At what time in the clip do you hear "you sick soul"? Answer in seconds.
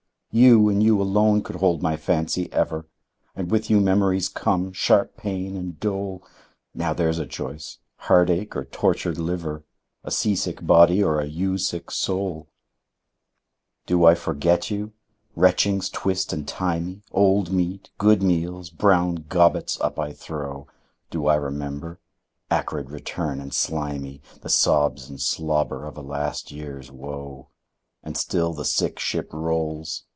11.25-12.47